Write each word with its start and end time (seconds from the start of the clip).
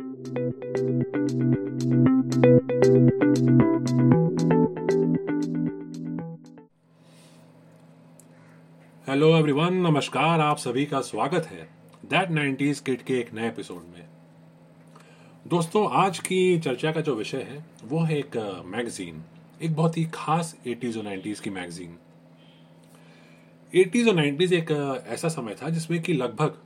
Hello 0.00 0.10
everyone 9.36 9.74
नमस्कार. 9.74 10.40
आप 10.40 10.56
सभी 10.56 10.86
का 10.86 11.00
स्वागत 11.00 11.46
है 11.46 11.68
दैट 12.04 12.30
नाइन्टीज 12.30 12.80
किट 12.80 13.02
के 13.02 13.14
एक 13.14 13.34
नए 13.34 13.48
एपिसोड 13.48 13.82
में। 13.92 14.04
दोस्तों, 15.46 15.88
आज 15.92 16.18
की 16.18 16.58
चर्चा 16.58 16.92
का 16.92 17.00
जो 17.00 17.14
विषय 17.14 17.42
है, 17.42 17.66
वो 17.84 18.00
है 18.00 18.18
एक 18.18 18.62
मैगजीन 18.66 19.22
एक 19.62 19.74
बहुत 19.74 19.98
ही 19.98 20.04
खास 20.14 20.56
एटीज 20.66 20.96
और 20.96 21.04
नाइन्टीज 21.04 21.40
की 21.40 21.50
मैगजीन 21.50 21.96
एटीज 23.74 24.08
और 24.08 24.14
नाइन्टीज 24.14 24.52
एक 24.52 24.70
ऐसा 25.08 25.28
समय 25.28 25.56
था 25.62 25.68
जिसमें 25.68 26.02
कि 26.02 26.12
लगभग 26.12 26.58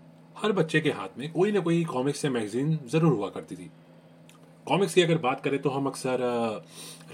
हर 0.43 0.52
बच्चे 0.52 0.80
के 0.80 0.90
हाथ 0.90 1.18
में 1.18 1.30
कोई 1.32 1.52
ना 1.52 1.61
कोई 1.61 1.82
कॉमिक्स 1.84 2.24
या 2.24 2.30
मैगजीन 2.30 2.79
ज़रूर 2.86 3.12
हुआ 3.12 3.29
करती 3.30 3.56
थी। 3.56 3.70
कॉमिक्स 4.66 4.95
की 4.95 5.02
अगर 5.02 5.19
बात 5.19 5.41
करें 5.41 5.59
तो 5.62 5.70
हम 5.70 5.87
अक्सर 5.87 6.20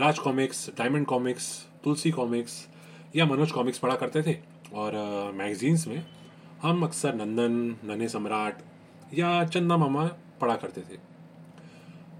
Raj 0.00 0.18
comics 0.18 0.68
diamond 0.78 1.06
comics 1.06 1.50
Tulsi 1.84 2.10
comics 2.10 2.54
या 3.16 3.26
मनोज 3.26 3.50
कॉमिक्स 3.50 3.78
पढ़ा 3.78 3.96
करते 3.96 4.22
थे। 4.22 4.36
और 4.74 4.94
मैगजीन्स 5.34 5.86
में 5.88 6.04
हम 6.62 6.82
अक्सर 6.82 7.14
नंदन, 7.14 7.76
नन्हे 7.84 8.08
सम्राट 8.08 8.62
या 9.14 9.44
चंदा 9.44 9.76
मामा 9.76 10.06
पढ़ा 10.40 10.56
करते 10.56 10.80
थे। 10.80 10.98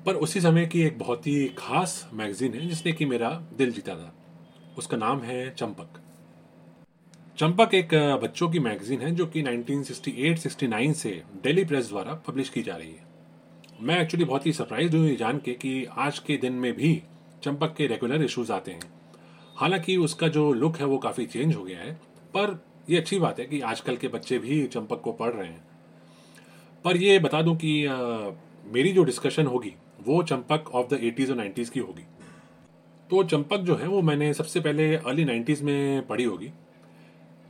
पर 0.06 0.14
उसी 0.16 0.40
समय 0.40 0.66
की 0.66 0.82
एक 0.82 0.98
बहुत 0.98 1.26
ही 1.26 1.46
खास 1.58 2.08
मैगजीन 2.14 2.54
है 2.54 2.68
जिसने 2.68 2.92
कि 2.92 3.06
मेरा 3.06 3.30
दिल 3.58 3.72
जीता 3.72 3.94
था। 3.94 4.12
उसका 4.78 4.96
नाम 4.96 5.20
है 5.20 5.50
चंपक। 5.54 6.00
चंपक 7.38 7.74
एक 7.74 7.92
बच्चों 8.22 8.48
की 8.50 8.58
मैगजीन 8.58 9.00
है 9.00 9.10
जो 9.10 9.26
कि 9.26 9.42
1968-69 9.42 10.92
से 10.92 11.10
डेली 11.42 11.64
प्रेस 11.64 11.88
द्वारा 11.88 12.14
पब्लिश 12.26 12.48
की 12.48 12.62
जा 12.62 12.76
रही 12.76 12.88
है। 12.88 13.06
मैं 13.80 14.00
एक्चुअली 14.00 14.24
बहुत 14.24 14.46
ही 14.46 14.52
सरप्राइज़ 14.52 14.96
हूँ 14.96 15.06
ये 15.06 15.14
जान 15.16 15.38
के 15.38 15.52
कि 15.54 15.84
आज 15.98 16.18
के 16.18 16.36
दिन 16.36 16.52
में 16.52 16.72
भी 16.72 16.90
चंपक 17.42 17.74
के 17.76 17.86
रेगुलर 17.86 18.22
इश्यूज़ 18.24 18.52
आते 18.52 18.70
हैं। 18.70 18.90
हालाँकि 19.56 19.96
उसका 19.96 20.28
जो 20.28 20.52
लुक 20.52 20.76
है 20.76 20.86
वो 20.86 20.98
काफ़ी 20.98 21.26
चेंज 21.26 21.54
हो 21.54 21.64
गया 21.64 21.78
है 21.78 21.92
पर 22.34 22.58
ये 22.90 22.98
अच्छी 22.98 23.18
बात 23.18 23.38
है 23.40 23.46
कि 23.46 23.60
आजकल 23.62 23.96
के 23.96 24.08
बच्चे 24.08 24.38
भी 24.38 24.66
चंपक 24.66 25.00
को 25.00 25.12
पढ़ 25.12 25.32
रहे 25.32 25.48
हैं। 25.48 25.64
पर 26.84 26.96
ये 26.96 27.18
बता 27.18 27.42
दूँ 27.42 27.56
कि 27.56 27.84
आ, 27.86 27.96
मेरी 28.66 28.92
जो 28.92 29.04
डिस्कशन 29.04 29.46
होगी 29.46 29.74
वो 30.00 30.22
चंपक 30.24 30.70
ऑफ़ 30.74 30.94
द 30.94 30.98
एटीज़ 31.02 31.30
और 31.30 31.36
नाइन्टीज़ 31.36 31.70
की 31.70 31.80
होगी। 31.80 32.06
तो 33.10 33.24
चंपक 33.24 33.58
जो 33.60 33.76
है 33.76 33.88
वो 33.88 34.02
मैंने 34.02 34.34
सबसे 34.34 34.60
पहले 34.60 34.94
अर्ली 34.96 35.24
नाइन्टीज़ 35.24 35.64
में 35.64 36.06
पढ़ी 36.06 36.24
होगी। 36.24 36.50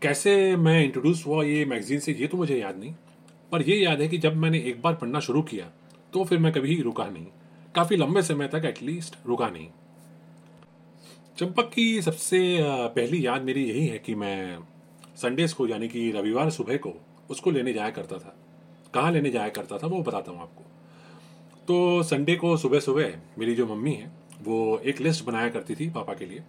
कैसे 0.03 0.57
मैं 0.57 0.83
इंट्रोड्यूस 0.85 1.25
हुआ 1.27 1.43
ये 1.45 1.65
मैगजीन 1.65 1.99
से, 1.99 2.13
ये 2.13 2.27
तो 2.27 2.37
मुझे 2.37 2.59
याद 2.59 2.77
नहीं। 2.79 2.95
पर 3.53 3.63
ये 3.63 3.77
याद 3.77 4.01
है 4.01 4.09
कि 4.09 4.19
जब 4.19 4.37
मैंने 4.37 4.59
एक 4.61 4.81
बार 4.83 4.95
पढ़ना 4.95 5.21
शुरू 5.21 5.43
किया 5.43 5.67
तो 6.13 6.25
फिर 6.25 6.39
मैं 6.39 6.53
कभी 6.53 6.81
रुका 6.83 7.05
नहीं। 7.07 7.27
काफ़ी 7.75 7.97
लंबे 7.97 8.23
समय 8.23 8.49
तक 8.49 8.63
एटलीस्ट 8.65 9.17
रुका 9.27 9.49
नहीं। 9.51 9.69
चंपक 11.39 11.71
की 11.75 12.03
सबसे 12.03 12.41
पहली 12.63 13.25
याद 13.27 13.43
मेरी 13.43 13.65
यही 13.65 13.87
है 13.87 13.99
कि 13.99 14.15
मैं 14.15 14.59
संडेज 15.17 15.53
को, 15.53 15.67
यानी 15.67 15.89
कि 15.89 16.11
रविवार 16.11 16.51
सुबह 16.51 16.77
को, 16.77 16.95
उसको 17.31 17.51
लेने 17.51 17.73
जाया 17.73 17.91
करता 17.91 18.19
था। 18.19 18.37
कहाँ 18.95 19.13
लेने 19.13 19.31
जाया 19.31 19.49
करता 19.49 19.79
था, 19.79 19.87
वो 19.87 20.03
बताता 20.03 20.33
हूँ 20.33 20.41
आपको। 20.41 20.65
तो 21.69 22.03
संडे 22.03 22.35
को 22.35 22.57
सुबह 22.57 22.81
सुबह 22.81 23.13
मेरी 23.39 23.55
जो 23.55 23.67
मम्मी 23.67 23.93
है, 23.93 24.11
वो 24.43 24.79
एक 24.79 25.01
लिस्ट 25.01 25.25
बनाया 25.25 25.49
करती 25.49 25.75
थी 25.75 25.91
पापा 25.91 26.15
के 26.15 26.27
लिए, 26.27 26.43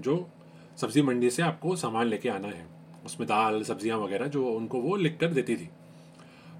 जो 0.00 0.28
सब्ज़ी 0.76 1.02
मंडी 1.02 1.30
से 1.30 1.42
आपको 1.42 1.76
सामान 1.76 2.06
लेके 2.06 2.28
आना 2.28 2.48
है। 2.48 2.75
उसमें 3.06 3.26
दाल, 3.28 3.62
सब्ज़ियाँ 3.62 3.98
वगैरह 3.98 4.26
जो 4.28 4.46
उनको 4.48 4.80
वो 4.80 4.96
लिख 4.96 5.18
कर 5.18 5.32
देती 5.32 5.56
थी। 5.56 5.68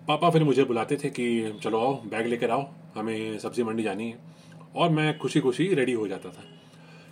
पापा 0.08 0.30
फिर 0.30 0.44
मुझे 0.44 0.64
बुलाते 0.64 0.96
थे 0.96 1.10
कि 1.10 1.58
चलो 1.62 1.78
आओ, 1.78 1.94
बैग 2.04 2.26
लेकर 2.26 2.50
आओ, 2.50 2.68
हमें 2.94 3.38
सब्ज़ी 3.38 3.62
मंडी 3.62 3.82
जानी 3.82 4.08
है। 4.08 4.18
और 4.76 4.90
मैं 4.90 5.16
खुशी 5.18 5.40
खुशी 5.40 5.66
रेडी 5.74 5.92
हो 5.94 6.06
जाता 6.08 6.28
था, 6.28 6.44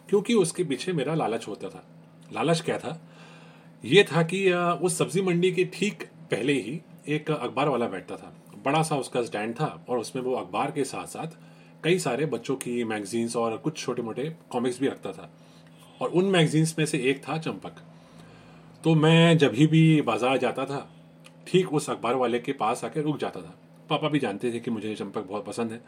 क्योंकि 0.09 0.35
उसके 0.37 0.65
पीछे 0.65 0.93
मेरा 0.93 1.15
लालच 1.15 1.49
होता 1.49 1.69
था। 1.69 1.85
लालच 2.31 2.61
क्या 2.61 2.79
था? 2.79 3.01
ये 3.85 4.05
था 4.05 4.23
कि 4.25 4.51
उस 4.53 4.99
सब्ज़ी 4.99 5.23
मंडी 5.23 5.51
के 5.53 5.65
ठीक 5.73 6.03
पहले 6.31 6.53
ही 6.55 6.81
एक 7.09 7.31
अखबार 7.31 7.69
वाला 7.69 7.87
बैठता 7.89 8.17
था। 8.17 8.33
बड़ा 8.65 8.83
सा 8.83 8.97
उसका 8.97 9.23
स्टैंड 9.23 9.55
था 9.55 9.67
और 9.89 9.99
उसमें 9.99 10.23
वो 10.23 10.35
अखबार 10.35 10.71
के 10.71 10.85
साथ 10.85 11.07
साथ 11.07 11.37
कई 11.85 11.99
सारे 11.99 12.27
बच्चों 12.27 12.55
की 12.57 12.85
मैगजीन्स 12.85 13.37
और 13.37 13.57
कुछ 13.57 13.77
छोटे 13.79 14.03
मोटे 14.03 14.29
कॉमिक्स 14.51 14.81
भी 14.81 14.87
रखता 14.87 15.13
था। 15.13 15.31
और 16.01 16.11
उन 16.11 16.25
मैगजीन्स 16.27 16.75
में 16.79 16.85
से 16.87 16.99
एक 17.01 17.23
था 17.23 17.39
चंपक। 17.39 17.83
तो 18.85 18.95
मैं 18.95 19.37
जब 19.39 19.53
भी 19.53 20.01
बाज़ार 20.03 20.39
जाता 20.39 20.65
था, 20.65 20.89
ठीक 21.47 21.73
उस 21.73 21.89
अखबार 21.91 22.15
वाले 22.15 22.39
के 22.39 22.53
पास 22.53 22.85
आके 22.85 23.03
रुक 23.03 23.19
जाता 23.19 23.41
था। 23.41 23.55
पापा 23.91 24.09
भी 24.09 24.19
जानते 24.19 24.53
थे 24.53 24.59
कि 24.61 24.71
मुझे 24.71 24.95
चंपक 24.95 25.27
बहुत 25.29 25.45
पसंद 25.45 25.73
है। 25.73 25.81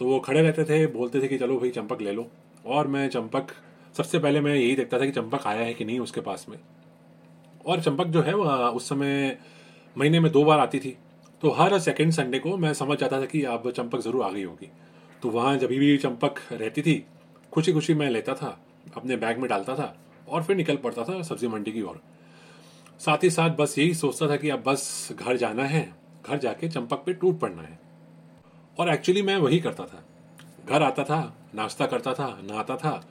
तो 0.00 0.04
वो 0.04 0.18
खड़े 0.20 0.40
रहते 0.42 0.64
थे, 0.64 0.86
बोलते 0.86 1.20
थे 1.22 1.28
कि 1.28 1.38
चलो 1.38 1.58
भाई 1.58 1.70
चंपक 1.70 2.02
ले 2.02 2.12
लो। 2.12 2.26
और 2.66 2.86
मैं 2.86 3.08
चंपक, 3.08 3.46
सबसे 3.94 4.18
पहले 4.18 4.40
मैं 4.40 4.54
यही 4.54 4.74
देखता 4.76 4.98
था 5.00 5.04
कि 5.04 5.12
चंपक 5.12 5.46
आया 5.46 5.60
है 5.60 5.74
कि 5.74 5.84
नहीं 5.84 6.00
उसके 6.00 6.20
पास 6.20 6.46
में। 6.48 6.58
और 7.66 7.80
चंपक 7.80 8.06
जो 8.06 8.22
है 8.22 8.34
वह 8.34 8.52
उस 8.52 8.88
समय 8.88 9.36
महीने 9.96 10.20
में 10.20 10.30
दो 10.32 10.44
बार 10.44 10.58
आती 10.58 10.78
थी। 10.78 10.96
तो 11.42 11.50
हर 11.50 11.78
सेकेंड 11.78 12.12
संडे 12.12 12.38
को 12.38 12.56
मैं 12.56 12.74
समझ 12.74 12.98
जाता 12.98 13.20
था 13.20 13.26
कि 13.26 13.42
अब 13.46 13.70
चंपक 13.70 14.00
ज़रूर 14.00 14.24
आ 14.24 14.30
गई 14.30 14.42
होगी। 14.42 14.70
तो 15.22 15.30
वहाँ 15.30 15.56
जब 15.56 15.68
भी 15.68 15.96
चंपक 15.98 16.40
रहती 16.52 16.82
थी 16.82 17.02
खुशी 17.52 17.72
खुशी 17.72 17.94
मैं 17.94 18.10
लेता 18.10 18.34
था, 18.34 18.58
अपने 18.96 19.16
बैग 19.16 19.38
में 19.38 19.48
डालता 19.50 19.74
था 19.74 19.94
और 20.28 20.42
फिर 20.42 20.56
निकल 20.56 20.76
पड़ता 20.76 21.04
था 21.04 21.20
सब्ज़ी 21.22 21.48
मंडी 21.48 21.72
की 21.72 21.82
ओर। 21.82 22.00
साथ 23.00 23.24
ही 23.24 23.30
साथ 23.30 23.50
बस 23.50 23.78
यही 23.78 23.94
सोचता 23.94 24.28
था 24.28 24.36
कि 24.36 24.48
अब 24.48 24.62
बस 24.62 25.08
घर 25.12 25.36
जाना 25.36 25.64
है, 25.64 25.94
घर 26.26 26.38
जाके 26.38 26.68
चंपक 26.68 26.96
पे 26.96 27.12
टूट 27.12 27.38
पड़ना 27.40 27.62
है। 27.62 27.78
और 28.78 28.88
एक्चुअली 28.88 29.22
मैं 29.22 29.36
वही 29.36 29.60
करता 29.60 29.84
था। 29.84 30.04
घर 30.68 30.82
आता 30.82 31.04
था, 31.04 31.36
नाश्ता 31.54 31.86
करता 31.86 32.14
था, 32.14 32.40
नहाता 32.42 32.76
था, 32.76 33.08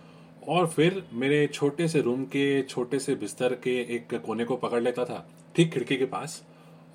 और 0.48 0.68
फिर 0.68 1.03
मेरे 1.14 1.48
छोटे 1.48 1.88
से 1.88 2.02
रूम 2.02 2.24
के, 2.24 2.62
छोटे 2.62 3.00
से 3.00 3.16
बिस्तर 3.16 3.53
के 3.53 3.96
एक 3.96 4.14
कोने 4.14 4.46
को 4.46 4.56
पकड़ 4.56 4.81
लेता 4.81 5.06
था, 5.06 5.30
ठीक 5.56 5.72
खिड़की 5.72 5.98
के 5.98 6.06
पास, 6.06 6.44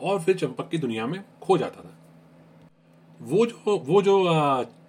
और 0.01 0.21
फिर 0.21 0.37
चंपक 0.37 0.69
की 0.69 0.79
दुनिया 0.79 1.07
में 1.07 1.25
खो 1.43 1.59
जाता 1.59 1.83
था। 1.83 1.99
वो 3.21 3.47
जो 3.47 3.77
वो 3.79 4.03
जो 4.03 4.29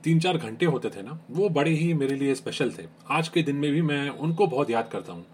तीन 0.03 0.19
चार 0.19 0.37
घंटे 0.37 0.65
होते 0.65 0.89
थे 0.89 1.01
ना, 1.01 1.19
वो 1.31 1.49
बड़े 1.49 1.71
ही 1.71 1.93
मेरे 1.93 2.15
लिए 2.15 2.35
स्पेशल 2.35 2.71
थे। 2.71 2.83
आज 3.09 3.27
के 3.29 3.41
दिन 3.43 3.55
में 3.55 3.71
भी 3.71 3.81
मैं 3.81 4.09
उनको 4.09 4.47
बहुत 4.47 4.69
याद 4.69 4.89
करता 4.91 5.13
हूँ। 5.13 5.25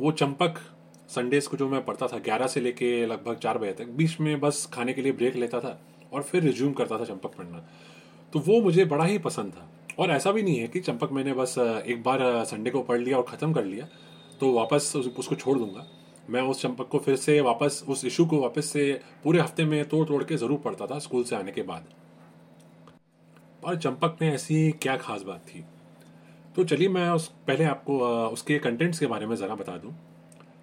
वो 0.00 0.12
चंपक 0.12 0.54
संडेज 1.10 1.46
को 1.46 1.56
जो 1.56 1.68
मैं 1.68 1.84
पढ़ता 1.84 2.06
था, 2.06 2.18
ग्यारह 2.18 2.46
से 2.46 2.60
लेके 2.60 3.06
लगभग 3.06 3.36
चार 3.36 3.58
बजे 3.58 3.72
तक, 3.72 3.86
बीच 3.88 4.20
में 4.20 4.40
बस 4.40 4.68
खाने 4.72 4.92
के 4.92 5.02
लिए 5.02 5.12
ब्रेक 5.12 5.36
लेता 5.36 5.60
था 5.60 5.80
और 6.12 6.22
फिर 6.22 6.42
रिज्यूम 6.42 6.72
करता 6.72 6.98
था 6.98 7.04
चंपक 7.04 7.34
पढ़ना। 7.36 7.64
तो 8.32 8.38
वो 8.38 8.60
मुझे 8.60 8.84
बड़ा 8.84 9.04
ही 9.04 9.18
पसंद 9.20 9.52
था। 9.52 9.68
और 9.98 10.10
ऐसा 10.10 10.32
भी 10.32 10.42
नहीं 10.42 10.58
है 10.58 10.66
कि 10.68 10.80
चंपक 10.80 11.12
मैंने 11.12 11.32
बस, 11.32 11.54
एक 11.58 12.02
बार 12.02 12.44
संडे 12.44 12.70
को 12.70 12.82
पढ़ 12.82 13.00
लिया 13.00 13.16
और 13.16 13.24
ख़त्म 13.28 13.52
कर 13.52 13.64
लिया 13.64 13.88
तो 14.40 14.52
वापस 14.52 14.92
उसको 14.96 15.34
छोड़ 15.34 15.58
दूँगा। 15.58 15.86
मैं 16.30 16.42
उस 16.42 16.62
चंपक 16.62 16.88
को 16.88 16.98
फिर 16.98 17.16
से 17.16 17.40
वापस, 17.40 17.82
उस 17.88 18.04
इशू 18.04 18.24
को 18.26 18.40
वापस 18.40 18.66
से 18.66 19.00
पूरे 19.24 19.40
हफ़्ते 19.40 19.64
में 19.64 19.88
तोड़ 19.88 20.06
तोड़ 20.08 20.22
के 20.24 20.36
ज़रूर 20.36 20.58
पढ़ता 20.58 20.86
था, 20.86 20.98
स्कूल 20.98 21.24
से 21.24 21.36
आने 21.36 21.52
के 21.52 21.62
बाद। 21.62 21.84
पर 23.62 23.76
चंपक 23.76 24.16
में 24.22 24.32
ऐसी 24.32 24.70
क्या 24.72 24.96
खास 24.96 25.22
बात 25.22 25.40
थी? 25.48 25.64
तो 26.56 26.64
चलिए 26.64 26.88
मैं 26.88 27.08
उस, 27.10 27.28
पहले 27.46 27.64
आपको, 27.64 27.98
उसके 28.28 28.58
कंटेंट्स 28.58 28.98
के 28.98 29.06
बारे 29.06 29.26
में 29.26 29.34
ज़रा 29.36 29.54
बता 29.54 29.76
दूँ। 29.76 29.94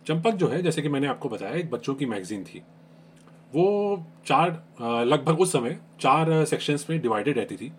चंपक 0.07 0.31
जो 0.31 0.47
है, 0.47 0.62
जैसे 0.63 0.81
कि 0.81 0.90
मैंने 0.90 1.07
आपको 1.07 1.29
बताया, 1.29 1.53
एक 1.53 1.69
बच्चों 1.72 1.94
की 1.95 2.06
मैगजीन 2.06 2.44
थी। 2.44 2.62
वो 3.53 4.03
चार 4.25 5.06
लगभग 5.06 5.40
उस 5.40 5.51
समय 5.51 5.79
चार 6.01 6.45
सेक्शंस 6.45 6.85
में 6.90 7.00
डिवाइडेड 7.01 7.38
रहती 7.38 7.56
थी। 7.56 7.72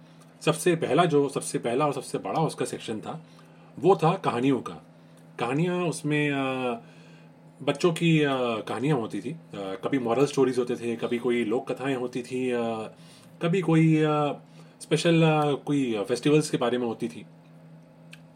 सबसे 0.43 0.75
पहला 0.77 1.05
जो, 1.05 1.29
सबसे 1.29 1.59
पहला 1.59 1.87
और 1.87 1.93
सबसे 1.93 2.19
बड़ा 2.19 2.41
उसका 2.41 2.65
सेक्शन 2.65 3.01
था, 3.01 3.21
वो 3.79 3.97
था 3.97 4.13
कहानियों 4.17 4.61
का। 4.61 4.75
कहानियाँ 5.41 5.79
उसमें 5.85 6.33
बच्चों 7.61 7.93
की 7.93 8.19
कहानियाँ 8.23 8.99
होती 8.99 9.21
थी। 9.21 9.35
कभी 9.55 9.99
मॉरल 9.99 10.27
स्टोरीज 10.27 10.59
होते 10.59 10.77
थे, 10.77 10.95
कभी 10.97 11.19
कोई 11.19 11.45
लोक 11.45 11.73
कथाएँ 11.73 11.95
होती 11.97 12.23
थी 12.23 12.51
कभी 13.43 13.61
कोई 13.61 14.03
स्पेशल 14.81 15.21
कोई 15.67 16.05
फेस्टिवल्स 16.09 16.51
के 16.51 16.57
बारे 16.57 16.79
में 16.79 16.87
होती 16.87 17.09
थी। 17.09 17.25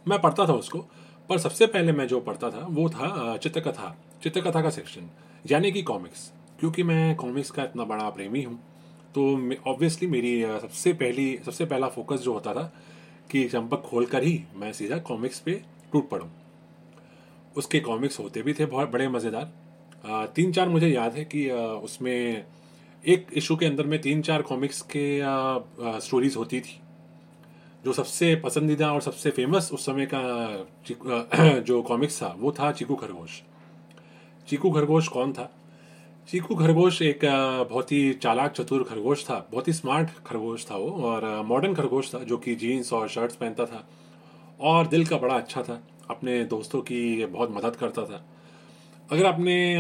मैं 0.09 0.21
पढ़ता 0.21 0.47
था 0.47 0.53
उसको 0.55 0.85
पर 1.29 1.39
सबसे 1.39 1.67
पहले 1.67 1.93
मैं 1.93 2.07
जो 2.09 2.21
पढ़ता 2.21 2.51
था, 2.51 2.67
वो 2.69 2.89
था 2.91 3.37
चित्रकथा 3.37 3.97
चित्रकथा 4.23 4.63
का 4.63 4.71
सेक्शन 4.71 5.09
यानी 5.45 5.73
कि 5.73 5.83
कॉमिक्स 5.83 6.31
क्योंकि 6.61 6.83
मैं 6.83 7.15
कॉमिक्स 7.17 7.51
का 7.51 7.63
इतना 7.65 7.85
बड़ा 7.85 8.09
प्रेमी 8.11 8.43
हूँ 8.43 8.59
तो 9.15 9.23
ऑब्वियसली 9.67 10.09
मेरी 10.09 10.43
सबसे 10.43 10.93
पहली, 10.93 11.39
सबसे 11.45 11.65
पहला 11.65 11.89
फोकस 11.89 12.21
जो 12.21 12.33
होता 12.33 12.55
था 12.55 12.73
कि 13.31 13.45
चंपक 13.49 13.83
खोल 13.83 14.07
कर 14.07 14.23
ही 14.23 14.43
मैं 14.57 14.73
सीधा 14.73 14.99
कॉमिक्स 15.01 15.41
पे 15.41 15.53
टूट 15.93 16.09
पड़ूँ। 16.09 16.31
उसके 17.57 17.81
कॉमिक्स 17.81 18.19
होते 18.19 18.43
भी 18.43 18.55
थे 18.55 18.67
बहुत 18.67 18.91
बड़े 18.91 19.09
मज़ेदार। 19.09 20.29
तीन 20.37 20.53
चार 20.53 20.69
मुझे 20.69 20.89
याद 20.89 21.15
है 21.15 21.25
कि 21.25 21.49
उसमें 21.51 22.45
एक 23.05 23.27
इशू 23.33 23.57
के 23.57 23.67
अंदर 23.67 23.87
में 23.87 24.01
तीन 24.01 24.23
चार 24.23 24.43
कॉमिक्स 24.43 24.81
के 24.97 25.21
स्टोरीज 26.01 26.37
होती 26.37 26.61
थी। 26.61 26.79
जो 27.84 27.93
सबसे 27.93 28.34
पसंदीदा 28.37 28.93
और 28.93 29.00
सबसे 29.00 29.31
फ़ेमस 29.31 29.70
उस 29.73 29.87
समय 29.87 30.08
का 30.14 31.58
जो 31.61 31.82
कॉमिक्स 31.82 32.23
था, 32.23 32.37
वो 32.38 32.52
था 32.52 32.73
चीकू 32.73 32.94
खरगोश। 32.94 33.43
चीकू 34.49 34.70
खरगोश 34.70 35.08
कौन 35.08 35.32
था? 35.32 35.50
चीकू 36.29 36.55
खरगोश 36.55 37.02
एक 37.02 37.20
बहुत 37.70 37.93
ही 37.93 38.12
चालाक, 38.12 38.52
चतुर 38.52 38.82
खरगोश 38.82 39.25
था, 39.25 39.49
बहुत 39.52 39.69
ही 39.69 39.73
स्मार्ट 39.73 40.11
खरगोश 40.26 40.67
था 40.70 40.76
वो 40.76 40.90
और 40.90 41.43
मॉडर्न 41.43 41.75
खरगोश 41.75 42.14
था, 42.14 42.19
जो 42.19 42.37
कि 42.37 42.55
जीन्स 42.55 42.93
और 42.93 43.08
शर्ट्स 43.08 43.37
पहनता 43.37 43.67
था 43.67 43.88
और 44.61 44.87
दिल 44.87 45.06
का 45.06 45.17
बड़ा 45.17 45.34
अच्छा 45.34 45.62
था, 45.62 45.82
अपने 46.11 46.44
दोस्तों 46.44 46.81
की 46.81 47.26
बहुत 47.26 47.50
मदद 47.50 47.76
करता 47.76 48.05
था। 48.05 48.25
अगर 49.12 49.26
आपने 49.26 49.76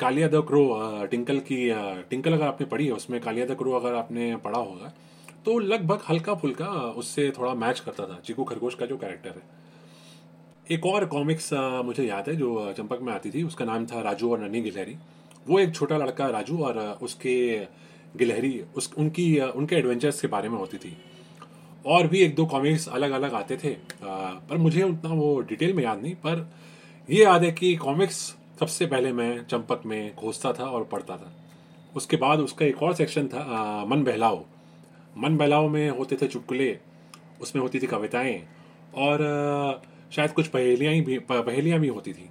कालिया 0.00 0.28
द 0.28 0.44
क्रो 0.46 0.64
टिंकल 1.10 1.38
की 1.38 1.70
टिंकल 2.10 2.32
अगर 2.32 2.46
आपने 2.46 2.66
पढ़ी 2.66 2.86
है, 2.86 2.92
उसमें 2.92 3.20
कालिया 3.20 3.46
द 3.46 3.56
क्रो 3.58 3.72
अगर 3.72 3.94
आपने 3.94 4.36
पढ़ा 4.36 4.58
होगा 4.58 4.92
तो 5.44 5.58
लगभग 5.58 6.02
हल्का 6.08 6.34
फुल्का 6.34 6.66
उससे 6.96 7.30
थोड़ा 7.38 7.52
मैच 7.54 7.80
करता 7.80 8.06
था 8.06 8.18
चीकू 8.24 8.44
खरगोश 8.44 8.74
का 8.74 8.86
जो 8.86 8.96
कैरेक्टर 8.96 9.30
है। 9.30 9.42
एक 10.70 10.86
और 10.86 11.04
कॉमिक्स 11.06 11.52
मुझे 11.84 12.04
याद 12.04 12.28
है 12.28 12.34
जो 12.36 12.72
चंपक 12.72 13.00
में 13.02 13.12
आती 13.12 13.30
थी 13.30 13.42
उसका 13.42 13.64
नाम 13.64 13.86
था 13.86 14.00
राजू 14.02 14.30
और 14.32 14.40
नन्ही 14.40 14.60
गिलहरी। 14.62 14.96
वो 15.48 15.58
एक 15.58 15.74
छोटा 15.74 15.96
लड़का 15.96 16.26
राजू 16.26 16.58
और 16.58 16.78
उसके 17.02 17.36
गिलहरी 18.16 18.60
उस 18.76 18.92
उनकी 18.98 19.38
उनके 19.40 19.76
एडवेंचर्स 19.76 20.20
के 20.20 20.28
बारे 20.28 20.48
में 20.48 20.58
होती 20.58 20.78
थी। 20.78 20.96
और 21.86 22.06
भी 22.06 22.20
एक 22.20 22.34
दो 22.34 22.46
कॉमिक्स 22.46 22.88
अलग 22.88 23.10
अलग 23.10 23.34
आते 23.34 23.56
थे 23.56 23.72
अ, 23.72 23.78
पर 24.48 24.56
मुझे 24.56 24.82
उतना 24.82 25.14
वो 25.14 25.40
डिटेल 25.40 25.72
में 25.72 25.82
याद 25.82 26.02
नहीं 26.02 26.14
पर 26.16 26.48
ये 27.08 27.22
याद 27.24 27.44
है 27.44 27.52
कि 27.52 27.74
कॉमिक्स 27.76 28.16
सबसे 28.60 28.86
पहले 28.86 29.12
मैं 29.12 29.46
चंपक 29.46 29.82
में 29.86 30.14
खोजता 30.16 30.52
था 30.52 30.64
और 30.64 30.84
पढ़ता 30.84 31.16
था। 31.16 31.32
उसके 31.96 32.16
बाद 32.16 32.40
उसका 32.40 32.66
एक 32.66 32.82
और 32.82 32.94
सेक्शन 32.94 33.28
था 33.28 33.40
अ, 33.40 33.84
मन 33.86 34.04
बहलाओ। 34.04 34.44
मन 35.18 35.36
बहलाओ 35.36 35.68
में 35.68 35.88
होते 35.90 36.16
थे 36.16 36.26
चुटकुले, 36.26 36.78
उसमें 37.40 37.62
होती 37.62 37.78
थी 37.80 37.86
कविताएँ 37.86 38.42
और 38.96 39.82
शायद 40.12 40.32
कुछ 40.32 40.46
पहेलियाँ 40.46 40.94
भी 41.04 41.18
पहेलियाँ 41.18 41.78
भी 41.80 41.88
होती 41.88 42.12
थी। 42.12 42.28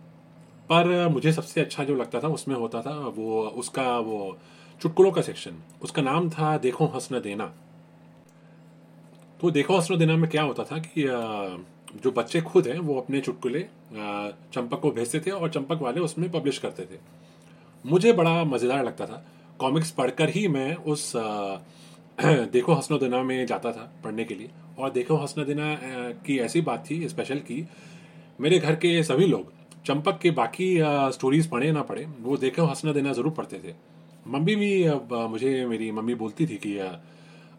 पर 0.69 1.07
मुझे 1.07 1.31
सबसे 1.34 1.62
अच्छा 1.62 1.84
जो 1.84 1.95
लगता 1.95 2.19
था, 2.19 2.28
उसमें 2.28 2.56
होता 2.56 2.81
था 2.81 2.95
वो, 3.07 3.42
उसका 3.42 3.98
वो 4.00 4.38
चुटकुलों 4.81 5.12
का 5.12 5.22
सेक्शन। 5.22 5.62
उसका 5.81 6.01
नाम 6.01 6.30
था 6.30 6.57
देखो 6.57 6.86
हंस 6.86 7.10
न 7.12 7.19
देना। 7.22 7.45
तो 9.42 9.51
देखो 9.51 9.75
हंस 9.75 9.92
न 9.92 9.98
देना 9.98 10.16
में 10.18 10.30
क्या 10.30 10.44
होता 10.44 10.63
था 10.63 10.78
कि 10.78 11.04
जो 11.95 12.12
बच्चे 12.12 12.42
खुद 12.42 12.68
हैं, 12.68 12.80
वो 12.80 13.00
अपने 13.01 13.22
चुटकुले 13.22 13.62
चंपक 13.92 14.80
को 14.80 14.92
भेजते 14.92 15.19
थे 15.19 15.31
और 15.31 15.50
चंपक 15.50 15.81
वाले 15.81 16.00
उसमें 16.00 16.30
पब्लिश 16.31 16.57
करते 16.57 16.84
थे। 16.86 17.00
मुझे 17.86 18.13
बड़ा 18.13 18.44
मज़ेदार 18.44 18.84
लगता 18.86 19.06
था। 19.06 19.24
कॉमिक्स 19.60 19.92
पढ़कर 19.92 20.30
ही 20.30 20.48
मैं 20.48 20.75
उस 20.75 21.12
देखो 22.51 22.73
हंसनो 22.73 22.97
दिना 22.97 23.21
में 23.23 23.45
जाता 23.45 23.71
था 23.71 23.81
पढ़ने 24.03 24.23
के 24.25 24.35
लिए 24.35 24.49
और 24.79 24.89
देखो 24.91 25.15
हंसनो 25.15 25.43
दिना 25.45 25.65
की 26.25 26.37
ऐसी 26.39 26.61
बात 26.61 26.83
थी 26.89 27.07
स्पेशल 27.09 27.39
की, 27.39 27.65
मेरे 28.41 28.59
घर 28.59 28.75
के 28.75 29.03
सभी 29.03 29.25
लोग 29.25 29.51
चंपक 29.85 30.19
के 30.19 30.31
बाकी 30.31 30.77
स्टोरीज 31.13 31.49
पढ़े 31.49 31.71
ना 31.71 31.81
पढ़े, 31.81 32.05
वो 32.05 32.37
देखो 32.37 32.65
हंसना 32.65 32.93
देना 32.93 33.13
ज़रूर 33.13 33.31
पढ़ते 33.31 33.59
थे। 33.63 33.73
मम्मी 34.27 34.55
भी 34.55 34.89
मुझे, 35.27 35.65
मेरी 35.65 35.91
मम्मी 35.91 36.15
बोलती 36.15 36.47
थी 36.47 36.57
कि 36.65 36.77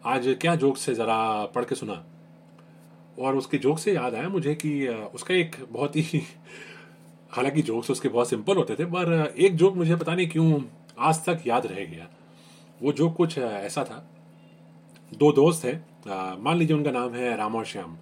आज 0.05 0.35
क्या 0.41 0.55
जोक 0.55 0.77
से 0.77 0.93
ज़रा 0.93 1.45
पढ़ 1.45 1.65
के 1.65 1.75
सुना। 1.75 2.03
और 3.19 3.35
उसके 3.35 3.57
जोक 3.57 3.79
से 3.79 3.93
याद 3.93 4.15
आया 4.15 4.29
मुझे 4.29 4.55
कि 4.55 4.87
उसका 5.15 5.33
एक 5.35 5.55
बहुत 5.71 5.95
ही, 5.95 6.21
हालाँकि 7.31 7.61
जोक्स 7.61 7.91
उसके 7.91 8.09
बहुत 8.09 8.29
सिंपल 8.29 8.55
होते 8.55 8.75
थे, 8.75 8.85
पर 8.85 9.33
एक 9.39 9.55
जोक 9.55 9.75
मुझे 9.75 9.95
पता 9.95 10.15
नहीं 10.15 10.29
क्यों 10.29 10.61
आज 10.99 11.25
तक 11.25 11.47
याद 11.47 11.65
रह 11.65 11.85
गया। 11.85 12.09
वो 12.81 12.91
जोक 12.91 13.15
कुछ 13.15 13.37
ऐसा 13.37 13.83
था 13.83 14.05
दो 15.11 15.31
दोस्त 15.31 15.65
हैं। 15.65 16.41
मान 16.43 16.57
लीजिए 16.57 16.75
उनका 16.75 16.91
नाम 16.91 17.13
है 17.13 17.35
राम 17.37 17.55
और 17.55 17.65
श्याम। 17.65 17.97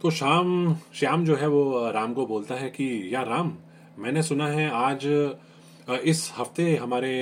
तो 0.00 0.10
शाम, 0.10 0.74
श्याम 0.94 1.24
जो 1.24 1.36
है 1.36 1.46
वो 1.48 1.90
राम 1.90 2.14
को 2.14 2.26
बोलता 2.26 2.54
है 2.54 2.68
कि 2.70 3.14
यार 3.14 3.26
राम, 3.26 3.52
मैंने 3.98 4.22
सुना 4.22 4.46
है 4.48 4.70
आज 4.70 5.06
इस 6.04 6.32
हफ़्ते 6.38 6.76
हमारे 6.76 7.12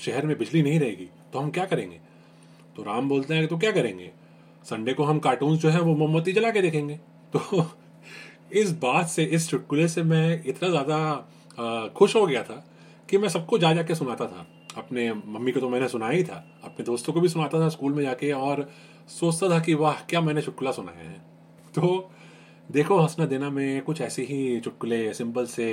शहर 0.00 0.26
में 0.26 0.36
बिजली 0.38 0.62
नहीं 0.62 0.78
रहेगी 0.80 1.08
तो 1.32 1.38
हम 1.38 1.50
क्या 1.50 1.64
करेंगे? 1.64 2.00
तो 2.76 2.82
राम 2.82 3.08
बोलते 3.08 3.34
हैं 3.34 3.46
तो 3.48 3.58
क्या 3.58 3.72
करेंगे? 3.72 4.10
संडे 4.66 4.92
को 4.92 5.04
हम 5.04 5.18
कार्टून 5.18 5.56
जो 5.56 5.68
है 5.68 5.80
वो 5.80 5.94
मोमबत्ती 5.96 6.32
जला 6.32 6.50
के 6.50 6.62
देखेंगे। 6.62 6.94
तो 7.36 7.66
इस 8.52 8.72
बात 8.78 9.08
से, 9.08 9.24
इस 9.24 9.48
चुटकुले 9.50 9.88
से 9.88 10.02
मैं 10.02 10.42
इतना 10.44 10.68
ज़्यादा 10.68 11.88
खुश 11.96 12.16
हो 12.16 12.26
गया 12.26 12.42
था 12.42 12.64
कि 13.08 13.18
मैं 13.18 13.28
सबको 13.28 13.58
जा 13.58 13.72
जाके 13.72 13.94
सुनाता 13.94 14.26
था। 14.26 14.46
अपने 14.76 15.12
मम्मी 15.12 15.52
को 15.52 15.60
तो 15.60 15.68
मैंने 15.68 15.88
सुनाया 15.88 16.12
ही 16.12 16.24
था। 16.24 16.44
अपने 16.64 16.84
दोस्तों 16.84 17.12
को 17.12 17.20
भी 17.20 17.28
सुनाता 17.28 17.60
था 17.60 17.68
स्कूल 17.68 17.92
में 17.92 18.02
जाके 18.02 18.30
और 18.32 18.68
सोचता 19.10 19.48
था 19.50 19.58
कि 19.60 19.74
वाह, 19.74 20.00
क्या 20.04 20.20
मैंने 20.20 20.42
चुटकुला 20.42 20.72
सुनाया 20.72 21.08
है। 21.08 21.18
तो 21.74 22.10
देखो, 22.70 22.98
हंसना 22.98 23.26
देना 23.26 23.50
में 23.50 23.82
कुछ 23.82 24.00
ऐसे 24.00 24.22
ही 24.22 24.60
चुटकुले 24.60 25.12
सिंपल 25.14 25.46
से 25.46 25.70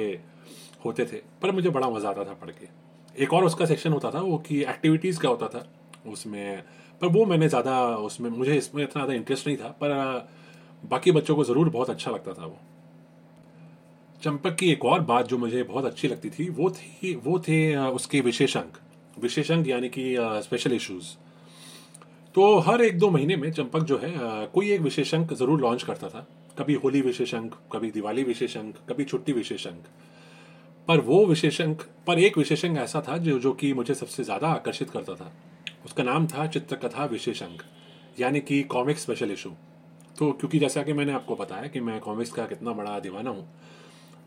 होते 0.85 1.05
थे, 1.05 1.21
पर 1.41 1.51
मुझे 1.51 1.69
बड़ा 1.69 1.89
मज़ा 1.89 2.09
आता 2.09 2.23
था 2.23 2.33
पढ़ 2.33 2.49
के। 2.51 2.67
एक 3.15 3.33
और 3.33 3.43
उसका 3.45 3.65
सेक्शन 3.65 3.91
होता 3.91 4.11
था, 4.11 4.19
वो 4.19 4.37
कि 4.37 4.61
एक्टिविटीज़ 4.61 5.19
का 5.19 5.29
होता 5.29 5.47
था 5.47 5.65
उसमें, 6.07 6.63
पर 7.01 7.07
वो 7.07 7.25
मैंने 7.25 7.49
ज़्यादा 7.49 7.79
उसमें, 7.97 8.29
मुझे 8.29 8.55
इसमें 8.55 8.83
इतना 8.83 8.93
ज़्यादा 8.93 9.13
इंटरेस्ट 9.13 9.47
नहीं 9.47 9.57
था, 9.57 9.67
पर 9.81 10.27
बाकी 10.83 11.11
बच्चों 11.11 11.35
को 11.35 11.43
ज़रूर 11.43 11.69
बहुत 11.69 11.89
अच्छा 11.89 12.11
लगता 12.11 12.33
था 12.33 12.45
वो। 12.45 12.57
चंपक 14.21 14.55
की 14.55 14.71
एक 14.71 14.85
और 14.85 15.01
बात 15.03 15.27
जो 15.27 15.37
मुझे 15.37 15.63
बहुत 15.63 15.85
अच्छी 15.85 16.07
लगती 16.07 16.29
थी, 16.29 16.49
वो 16.49 16.69
थी, 16.71 17.15
वो 17.15 17.39
थे 17.39 17.75
उसके 17.75 18.21
विशेषांक 18.21 18.77
विशेषांक 19.17 19.67
यानी 19.67 19.89
कि 19.89 20.15
स्पेशल 20.43 20.73
इश्यूज़ 20.73 21.15
तो 22.35 22.57
हर 22.59 22.81
एक 22.81 22.97
दो 22.99 23.09
महीने 23.09 23.35
में 23.35 23.51
चंपक 23.51 23.83
जो 23.83 23.97
है 23.97 24.11
कोई 24.53 24.71
एक 24.71 24.81
विशेषांक 24.81 25.33
ज़रूर 25.33 25.61
लॉन्च 25.61 25.83
करता 25.83 26.09
था। 26.09 26.27
कभी 26.57 26.73
होली 26.75 27.01
विशेषांक 27.01 27.55
कभी 27.73 27.91
दिवाली 27.91 28.23
विशेषांक 28.23 28.75
कभी 28.89 29.03
छुट्टी 29.05 29.33
विशेषांक 29.33 29.83
पर 30.87 30.99
वो 31.01 31.25
विशेषांक 31.25 31.81
पर 32.07 32.19
एक 32.19 32.37
विशेषांक 32.37 32.77
ऐसा 32.77 33.01
था 33.07 33.17
जो 33.19 33.37
जो 33.39 33.51
कि 33.53 33.73
मुझे 33.73 33.93
सबसे 33.95 34.23
ज़्यादा 34.23 34.47
आकर्षित 34.49 34.89
करता 34.89 35.15
था। 35.15 35.31
उसका 35.85 36.03
नाम 36.03 36.27
था 36.27 36.45
चित्रकथा 36.47 37.05
विशेषांक 37.05 37.61
यानी 38.19 38.39
कि 38.41 38.61
कॉमिक 38.65 38.99
स्पेशल 38.99 39.31
इशू 39.31 39.49
तो 40.15 40.31
क्योंकि 40.31 40.59
जैसा 40.59 40.83
कि 40.83 40.93
मैंने 40.93 41.13
आपको 41.13 41.35
बताया 41.35 41.67
कि 41.67 41.79
मैं 41.79 41.99
कॉमिक्स 41.99 42.31
का 42.31 42.45
कितना 42.45 42.71
बड़ा 42.73 42.99
दीवाना 42.99 43.29
हूँ, 43.29 43.47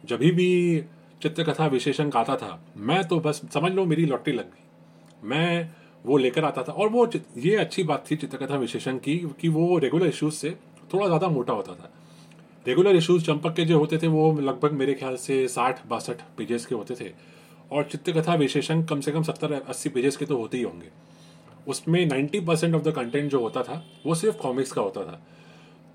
जब 0.04 0.18
भी 0.18 0.84
चित्रकथा 1.22 1.66
विशेषांक 1.68 2.16
आता 2.16 2.36
था, 2.36 2.60
मैं 2.78 3.02
तो 3.08 3.18
बस, 3.20 3.40
समझ 3.54 3.72
लो 3.72 3.84
मेरी 3.86 4.04
लॉटरी 4.06 4.32
लग 4.34 4.44
गई। 4.44 4.64
मैं 5.24 5.70
वो 6.06 6.16
लेकर 6.16 6.44
आता 6.44 6.62
था। 6.62 6.72
और 6.72 6.88
वो 6.88 7.10
ये 7.38 7.56
अच्छी 7.56 7.82
बात 7.82 8.04
थी 8.10 8.16
चित्रकथा 8.16 8.56
विशेषण 8.56 8.98
की, 8.98 9.18
कि 9.40 9.48
वो 9.48 9.78
रेगुलर 9.78 10.06
इश्यूज़ 10.06 10.34
से 10.34 10.56
थोड़ा 10.94 11.06
ज़्यादा 11.06 11.28
मोटा 11.28 11.52
होता 11.52 11.72
था। 11.72 11.92
रेगुलर 12.68 12.96
इश्यूज़ 12.96 13.24
चंपक 13.24 13.54
के 13.54 13.64
जो 13.64 13.78
होते 13.78 13.98
थे, 13.98 14.06
वो 14.06 14.40
लगभग 14.40 14.72
मेरे 14.72 14.94
ख्याल 14.94 15.16
से 15.16 15.48
साठ, 15.48 15.86
बासठ 15.86 16.16
पेजेस 16.38 16.66
के 16.66 16.74
होते 16.74 16.94
थे। 16.94 17.12
और 17.72 17.84
चित्रकथा 17.84 18.34
विशेषण 18.34 18.82
कम 18.82 19.00
से 19.00 19.12
कम 19.12 19.22
सत्तर, 19.22 19.52
अस्सी 19.52 19.88
पेजेस 19.88 20.16
के 20.16 20.24
तो 20.24 20.36
होते 20.36 20.56
ही 20.56 20.62
होंगे। 20.62 20.88
उसमें 21.68 22.06
ninety 22.06 22.40
percent 22.40 22.74
of 22.74 22.82
the 22.82 22.90
content 22.90 23.30
जो 23.30 23.40
होता 23.40 23.62
था, 23.62 23.86
वो 24.06 24.14
सिर्फ़ 24.14 24.36
कॉमिक्स 24.36 24.72
का 24.72 24.82
होता 24.82 25.04
था। 25.04 25.26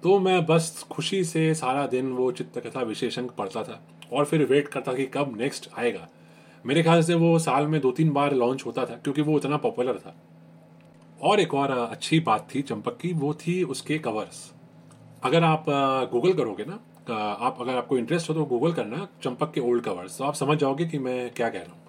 तो 0.03 0.19
मैं 0.19 0.45
बस 0.45 0.85
खुशी 0.91 1.23
से 1.23 1.55
सारा 1.55 1.87
दिन 1.87 2.11
वो 2.11 2.31
चित्रकथा 2.31 2.81
विशेषांक 2.81 3.31
पढ़ता 3.31 3.63
था। 3.63 3.87
और 4.13 4.25
फिर 4.25 4.45
वेट 4.45 4.67
करता 4.67 4.93
कि 4.93 5.05
कब 5.05 5.37
नेक्स्ट 5.37 5.69
आएगा। 5.77 6.09
मेरे 6.65 6.83
ख्याल 6.83 7.01
से 7.03 7.13
वो 7.15 7.37
साल 7.39 7.67
में 7.67 7.79
दो 7.81 7.91
तीन 7.91 8.11
बार 8.11 8.33
लॉन्च 8.33 8.65
होता 8.65 8.85
था, 8.85 8.95
क्योंकि 8.95 9.21
वो 9.21 9.37
इतना 9.37 9.57
पॉपुलर 9.59 9.97
था। 9.97 10.15
और 11.19 11.39
एक 11.39 11.53
और 11.53 11.71
अच्छी 11.71 12.19
बात 12.21 12.47
थी 12.55 12.61
चंपक 12.63 12.97
की, 12.97 13.11
वो 13.13 13.33
थी 13.35 13.61
उसके 13.65 13.97
कवर्स 13.99 14.51
अगर 15.23 15.43
आप 15.43 15.65
गूगल 16.11 16.33
करोगे 16.33 16.65
ना 16.65 16.79
आप, 17.11 17.57
अगर 17.61 17.75
आपको 17.75 17.97
इंटरेस्ट 17.97 18.29
हो 18.29 18.33
तो 18.33 18.45
गूगल 18.45 18.73
करना 18.73 19.07
चंपक 19.23 19.51
के 19.53 19.61
ओल्ड 19.61 19.83
कवर्स 19.83 20.17
तो 20.17 20.23
आप 20.23 20.33
समझ 20.33 20.57
जाओगे 20.57 20.85
कि 20.85 20.99
मैं 20.99 21.29
क्या 21.31 21.49
कह 21.49 21.59
रहा 21.59 21.71
हूँ। 21.71 21.81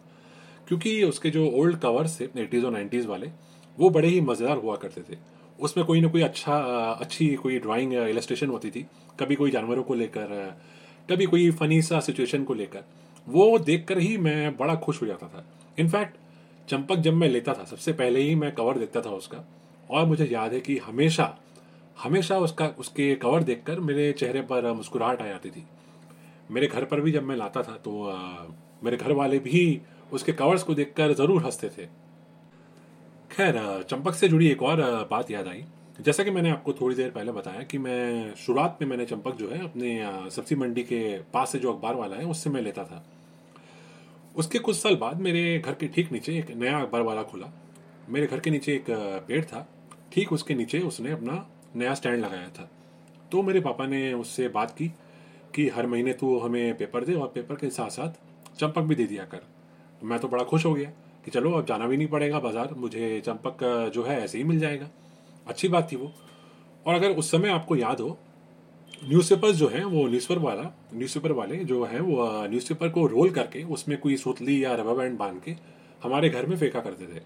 क्योंकि 0.68 1.02
उसके 1.04 1.30
जो 1.30 1.46
ओल्ड 1.52 1.78
कवर्स 1.78 2.20
थे 2.20 2.24
एटीज़ 2.36 2.64
और 2.66 2.72
नाइन्टीज़ 2.72 3.06
वाले, 3.06 3.30
वो 3.78 3.90
बड़े 3.90 4.08
ही 4.08 4.20
मज़ेदार 4.20 4.56
हुआ 4.56 4.76
करते 4.76 5.00
थे। 5.02 5.18
उसमें 5.58 5.84
कोई 5.86 6.00
ना 6.00 6.08
कोई 6.08 6.22
अच्छा 6.22 6.56
अच्छी 7.00 7.34
कोई 7.36 7.58
ड्राइंग 7.58 7.92
इलस्ट्रेशन 7.94 8.48
होती 8.48 8.70
थी। 8.70 8.86
कभी 9.20 9.34
कोई 9.34 9.50
जानवरों 9.50 9.82
को 9.82 9.94
लेकर, 9.94 10.56
कभी 11.08 11.26
कोई 11.26 11.50
फनी 11.52 11.80
सा 11.82 12.00
सिचुएशन 12.00 12.44
को 12.44 12.54
लेकर। 12.54 12.84
वो 13.26 13.58
देखकर 13.58 13.98
ही 13.98 14.16
मैं 14.18 14.56
बड़ा 14.56 14.74
खुश 14.74 15.00
हो 15.02 15.06
जाता 15.06 15.26
था। 15.28 15.44
इनफैक्ट 15.78 16.16
चंपक 16.68 16.96
जब 16.96 17.14
मैं 17.14 17.28
लेता 17.28 17.52
था 17.54 17.64
सबसे 17.64 17.92
पहले 17.92 18.20
ही 18.20 18.34
मैं 18.34 18.52
कवर 18.54 18.78
देखता 18.78 19.00
था 19.00 19.10
उसका 19.12 19.44
और 19.90 20.06
मुझे 20.06 20.24
याद 20.26 20.52
है 20.52 20.60
कि 20.60 20.76
हमेशा 20.78 21.34
हमेशा 21.96 22.38
उसका 22.38 22.66
उसके 22.78 23.14
कवर 23.14 23.42
देखकर 23.42 23.80
मेरे 23.80 24.10
चेहरे 24.12 24.40
पर 24.42 24.72
मुस्कुराहट 24.72 25.22
आ 25.22 25.26
जाती 25.26 25.50
थी। 25.50 25.64
मेरे 26.50 26.66
घर 26.66 26.84
पर 26.84 27.00
भी 27.00 27.12
जब 27.12 27.22
मैं 27.22 27.36
लाता 27.36 27.62
था 27.62 27.76
तो 27.84 28.02
अ, 28.02 28.46
मेरे 28.84 28.96
घर 28.96 29.12
वाले 29.12 29.38
भी 29.38 29.80
उसके 30.12 30.32
कवर्स 30.32 30.62
को 30.62 30.74
देखकर 30.74 31.12
ज़रूर 31.12 31.42
हँसते 31.42 31.68
थे। 31.68 31.86
खैर 33.30 33.56
चंपक 33.90 34.14
से 34.14 34.28
जुड़ी 34.28 34.48
एक 34.48 34.62
और 34.62 34.82
बात 35.10 35.30
याद 35.30 35.48
आई। 35.48 35.64
जैसा 35.98 36.24
कि 36.24 36.30
मैंने 36.30 36.50
आपको 36.50 36.72
थोड़ी 36.72 36.96
देर 36.96 37.10
पहले 37.10 37.32
बताया 37.32 37.62
कि 37.62 37.78
मैं 37.78 38.34
शुरुआत 38.36 38.78
में 38.82 38.88
मैंने 38.88 39.04
चंपक 39.06 39.36
जो 39.36 39.48
है 39.50 39.62
अपने 39.64 40.30
सब्ज़ी 40.30 40.56
मंडी 40.56 40.82
के 40.82 41.00
पास 41.34 41.52
से 41.52 41.58
जो 41.58 41.72
अखबार 41.72 41.94
वाला 41.94 42.16
है 42.16 42.26
उससे 42.26 42.50
मैं 42.50 42.62
लेता 42.62 42.84
था। 42.84 43.02
उसके 44.36 44.58
कुछ 44.58 44.76
साल 44.76 44.96
बाद 44.96 45.20
मेरे 45.20 45.58
घर 45.58 45.74
के 45.74 45.86
ठीक 45.88 46.12
नीचे 46.12 46.36
एक 46.38 46.50
नया 46.52 46.78
अखबार 46.78 47.02
वाला 47.02 47.22
खुला। 47.22 47.46
मेरे 48.08 48.26
घर 48.26 48.40
के 48.40 48.50
नीचे 48.50 48.74
एक 48.74 48.84
पेड़ 49.28 49.44
था। 49.44 49.66
ठीक 50.12 50.32
उसके 50.32 50.54
नीचे 50.54 50.80
उसने 50.80 51.10
अपना 51.12 51.46
नया 51.76 51.94
स्टैंड 51.94 52.24
लगाया 52.24 52.48
था। 52.48 52.68
तो 53.32 53.42
मेरे 53.42 53.60
पापा 53.60 53.86
ने 53.86 54.12
उससे 54.12 54.48
बात 54.48 54.70
की 54.70 54.88
कि 55.54 55.68
हर 55.68 55.86
महीने 55.86 56.12
तू 56.12 56.38
हमें 56.38 56.76
पेपर 56.76 57.04
दे 57.04 57.14
और 57.14 57.28
पेपर 57.28 57.54
के 57.54 57.70
साथ 57.70 57.90
साथ 57.90 58.58
चंपक 58.58 58.82
भी 58.82 58.94
दे 58.94 59.06
दिया 59.06 59.24
कर। 59.24 59.42
मैं 60.02 60.18
तो 60.18 60.28
बड़ा 60.28 60.44
खुश 60.44 60.66
हो 60.66 60.74
गया 60.74 60.90
कि 61.24 61.30
चलो 61.30 61.52
अब 61.52 61.66
जाना 61.66 61.86
भी 61.86 61.96
नहीं 61.96 62.08
पड़ेगा 62.08 62.38
बाज़ार, 62.40 62.74
मुझे 62.76 63.20
चंपक 63.26 63.90
जो 63.94 64.02
है 64.04 64.20
ऐसे 64.24 64.38
ही 64.38 64.44
मिल 64.44 64.58
जाएगा। 64.58 64.88
अच्छी 65.46 65.68
बात 65.68 65.90
थी 65.92 65.96
वो। 65.96 66.12
और 66.86 66.94
अगर 66.94 67.10
उस 67.10 67.30
समय 67.30 67.48
आपको 67.48 67.76
याद 67.76 68.00
हो 68.00 68.18
न्यूज़पेपर्स 69.04 69.56
जो 69.56 69.68
हैं, 69.68 69.84
वो 69.84 70.06
न्यूज़पेपर 70.06 70.40
वाला 70.40 70.62
न्यूज़पेपर 70.94 71.32
वाले 71.32 71.56
जो 71.56 71.84
हैं, 71.84 72.00
वो 72.00 72.46
न्यूज़पेपर 72.46 72.88
को 72.88 73.06
रोल 73.06 73.30
करके, 73.30 73.62
उसमें 73.62 73.98
कोई 73.98 74.16
सूतली 74.16 74.64
या 74.64 74.74
रबर 74.74 74.94
बैंड 74.94 75.18
बाँध 75.18 75.42
के 75.42 75.50
हमारे 76.02 76.28
घर 76.28 76.46
में 76.46 76.56
फेंका 76.56 76.80
करते 76.80 77.06
थे। 77.06 77.20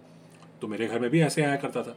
तो 0.61 0.69
मेरे 0.69 0.87
घर 0.87 1.01
में 1.01 1.11
भी 1.11 1.21
ऐसे 1.21 1.43
आया 1.43 1.57
करता 1.57 1.83
था। 1.83 1.97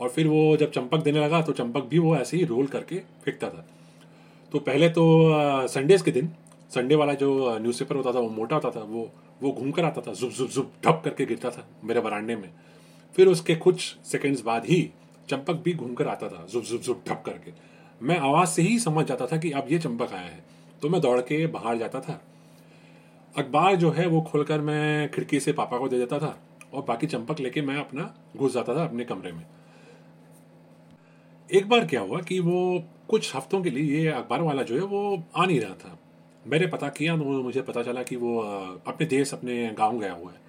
और 0.00 0.08
फिर 0.08 0.26
वो 0.26 0.56
जब 0.56 0.70
चंपक 0.70 1.02
देने 1.02 1.20
लगा 1.20 1.42
तो 1.42 1.52
चंपक 1.52 1.84
भी 1.84 1.98
वो 1.98 2.16
ऐसे 2.16 2.36
ही 2.36 2.44
रोल 2.44 2.66
करके 2.66 2.98
फेंकता 2.98 3.50
था। 3.50 3.68
तो 4.52 4.58
पहले 4.58 4.88
तो 4.88 5.22
संडेज 5.68 6.02
के 6.02 6.10
दिन 6.10 6.28
संडे 6.70 6.94
वाला 6.94 7.14
जो 7.14 7.58
न्यूज़पेपर 7.58 7.96
होता 7.96 8.12
था, 8.12 8.18
वो 8.18 8.30
मोटा 8.30 8.56
होता 8.56 8.70
था, 8.70 8.80
वो 8.80 9.10
वो 9.42 9.52
घूम 9.52 9.70
कर 9.70 9.84
आता 9.84 10.00
था 10.00 10.12
जुप 10.12 10.30
जुप 10.30 10.48
जुप 10.48 10.72
ढप 10.86 11.02
करके 11.04 11.26
गिरता 11.26 11.50
था 11.50 11.68
मेरे 11.84 12.00
बरांडे 12.00 12.36
में। 12.36 12.50
फिर 13.16 13.28
उसके 13.28 13.54
कुछ 13.54 13.96
सेकंड्स 14.04 14.42
बाद 14.42 14.64
ही 14.64 14.90
चंपक 15.28 15.54
भी 15.54 15.72
घूम 15.72 15.94
कर 15.94 16.08
आता 16.08 16.28
था 16.28 16.46
जुप 16.50 16.64
जुप 16.64 16.80
जुप 16.80 17.02
ढप 17.08 17.22
करके। 17.26 17.77
मैं 18.00 18.18
आवाज़ 18.18 18.48
से 18.48 18.62
ही 18.62 18.78
समझ 18.78 19.04
जाता 19.06 19.26
था 19.26 19.36
कि 19.36 19.50
अब 19.50 19.66
ये 19.70 19.78
चंपक 19.78 20.12
आया 20.12 20.22
है। 20.22 20.42
तो 20.82 20.88
मैं 20.88 21.00
दौड़ 21.00 21.20
के 21.20 21.46
बाहर 21.46 21.78
जाता 21.78 22.00
था। 22.00 22.20
अखबार 23.34 23.76
जो 23.76 23.90
है 23.90 24.06
वो 24.06 24.20
खोलकर 24.22 24.60
मैं 24.60 25.10
खिड़की 25.10 25.40
से 25.40 25.52
पापा 25.52 25.78
को 25.78 25.88
दे 25.88 25.98
देता 25.98 26.18
था 26.18 26.38
और 26.74 26.82
बाकी 26.82 27.06
चंपक 27.06 27.40
लेके 27.40 27.62
मैं 27.62 27.76
अपना 27.76 28.14
घुस 28.36 28.54
जाता 28.54 28.74
था 28.76 28.84
अपने 28.84 29.04
कमरे 29.04 29.32
में। 29.32 29.44
एक 31.50 31.68
बार 31.68 31.86
क्या 31.86 32.00
हुआ 32.00 32.20
कि 32.20 32.38
वो 32.40 32.84
कुछ 33.08 33.34
हफ्तों 33.36 33.62
के 33.62 33.70
लिए 33.70 34.00
ये 34.00 34.08
अखबार 34.08 34.42
वाला 34.42 34.62
जो 34.62 34.74
है 34.74 34.82
वो 34.82 35.22
आ 35.36 35.44
नहीं 35.44 35.60
रहा 35.60 35.74
था। 35.74 35.98
मैंने 36.44 36.66
पता 36.66 36.88
किया 36.88 37.16
तो 37.16 37.42
मुझे 37.42 37.62
पता 37.62 37.82
चला 37.82 38.02
कि 38.02 38.16
वो 38.16 38.38
अपने 38.86 39.06
देश, 39.06 39.32
अपने 39.34 39.74
गाँव 39.78 39.98
गया 39.98 40.12
हुआ 40.12 40.30
है। 40.30 40.40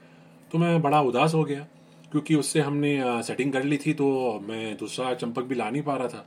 तो 0.52 0.58
मैं 0.58 0.82
बड़ा 0.82 1.02
उदास 1.02 1.34
हो 1.34 1.44
गया, 1.44 1.68
क्योंकि 2.12 2.36
उससे 2.36 2.62
हमने 2.62 3.24
सेटिंग 3.24 3.54
कर 3.54 3.64
ली 3.64 3.78
थी 3.78 3.94
तो 3.94 4.08
मैं 4.40 4.78
दूसरा 4.78 5.14
चंपक 5.14 5.44
भी 5.44 5.56
ला 5.56 5.70
नहीं 5.70 5.82
पा 5.82 5.96
रहा 5.96 6.08
था। 6.08 6.26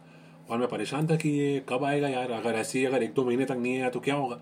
और 0.52 0.58
मैं 0.58 0.68
परेशान 0.68 1.06
था 1.06 1.16
कि 1.16 1.28
ये 1.28 1.62
कब 1.68 1.84
आएगा 1.84 2.08
यार? 2.08 2.30
अगर 2.30 2.54
ऐसे 2.54 2.78
ही 2.78 2.84
अगर 2.84 3.02
एक 3.02 3.12
दो 3.14 3.24
महीने 3.24 3.44
तक 3.44 3.52
नहीं 3.52 3.80
आया 3.80 3.90
तो 3.90 4.00
क्या 4.00 4.14
होगा? 4.14 4.36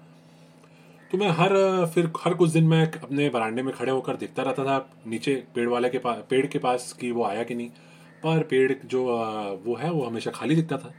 तो 1.12 1.18
मैं 1.18 1.28
हर, 1.30 1.50
फिर 1.86 2.10
हर 2.20 2.34
कुछ 2.34 2.50
दिन 2.50 2.64
मैं 2.64 2.90
अपने 2.92 3.28
बरांडे 3.28 3.62
में 3.62 3.74
खड़े 3.74 3.92
होकर 3.92 4.16
देखता 4.16 4.42
रहता 4.42 4.64
था, 4.64 4.90
नीचे 5.06 5.34
पेड़ 5.54 5.68
वाले 5.68 5.88
के 5.88 5.98
पास 5.98 6.24
पेड़ 6.30 6.46
के 6.46 6.58
पास 6.58 6.92
कि 6.92 7.10
वो 7.10 7.24
आया 7.24 7.42
कि 7.42 7.54
नहीं। 7.54 7.68
पर 8.24 8.42
पेड़ 8.42 8.72
जो 8.86 9.04
वो 9.64 9.74
है, 9.74 9.90
वो 9.90 10.04
हमेशा 10.04 10.30
खाली 10.30 10.54
दिखता 10.54 10.76
था। 10.76 10.92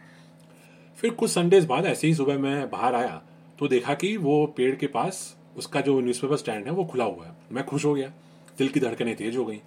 फिर 0.97 1.13
कुछ 1.13 1.31
संडेज 1.31 1.65
बाद 1.65 1.85
ऐसे 1.85 2.07
ही 2.07 2.13
सुबह 2.15 2.37
मैं 2.37 2.69
बाहर 2.69 2.95
आया 2.95 3.21
तो 3.59 3.67
देखा 3.67 3.93
कि 3.93 4.15
वो 4.17 4.45
पेड़ 4.57 4.75
के 4.75 4.87
पास 4.87 5.37
उसका 5.57 5.81
जो 5.81 5.99
न्यूज़पेपर 5.99 6.37
स्टैंड 6.37 6.65
है, 6.65 6.71
वो 6.71 6.85
खुला 6.85 7.05
हुआ 7.05 7.25
है। 7.25 7.31
मैं 7.51 7.65
खुश 7.65 7.85
हो 7.85 7.93
गया। 7.93 8.07
दिल 8.57 8.67
की 8.67 8.79
धड़कनें 8.79 9.15
तेज 9.15 9.37
हो 9.37 9.45
गई। 9.45 9.61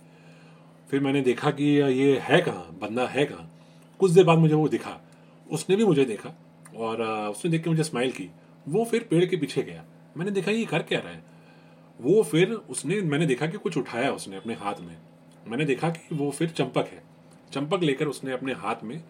फिर 0.91 1.01
मैंने 1.01 1.21
देखा 1.21 1.51
कि 1.51 1.65
ये 1.65 2.19
है 2.23 2.41
कहाँ? 2.41 2.79
बंदा 2.81 3.07
है 3.07 3.25
कहाँ? 3.25 3.51
कुछ 3.99 4.11
देर 4.11 4.25
बाद 4.25 4.39
मुझे 4.39 4.55
वो 4.55 4.69
दिखा। 4.69 5.01
उसने 5.53 5.77
भी 5.77 5.85
मुझे 5.85 6.05
देखा 6.05 6.31
और 6.77 7.03
उसने 7.03 7.51
देख 7.51 7.65
के 7.65 7.71
मुझे 7.71 7.85
स्माइल 7.85 8.13
की। 8.13 8.31
वो 8.69 8.85
फिर 8.85 9.07
पेड़ 9.11 9.25
के 9.25 9.37
पीछे 9.37 9.63
गया। 9.63 9.85
मैंने 10.17 10.31
देखा, 10.31 10.51
ये 10.51 10.65
कर 10.65 10.83
क्या 10.83 10.99
रहा 10.99 11.13
है? 11.13 11.25
वो 12.01 12.23
फिर 12.23 12.53
उसने, 12.53 13.01
मैंने 13.01 13.27
देखा 13.27 13.47
कि 13.47 13.59
कुछ 13.59 13.77
उठाया 13.77 14.13
उसने 14.13 14.37
अपने 14.37 14.55
हाथ 14.55 14.81
में। 14.81 14.97
मैंने 15.49 15.65
देखा 15.65 15.91
कि 15.91 16.15
वो 16.15 16.31
फिर 16.31 16.49
चंपक 16.49 16.89
है। 16.93 17.03
चंपक 17.53 17.83
लेकर 17.83 18.07
उसने 18.07 18.33
अपने 18.33 18.53
हाथ 18.53 18.85
में 18.85 19.03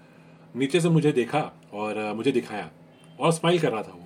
नीचे 0.57 0.81
से 0.81 0.89
मुझे 0.89 1.13
देखा 1.13 1.41
और 1.75 2.13
मुझे 2.15 2.33
दिखाया 2.33 2.71
और 3.21 3.33
स्माइल 3.33 3.59
कर 3.59 3.73
रहा 3.73 3.83
था 3.83 3.93
वो। 3.93 4.01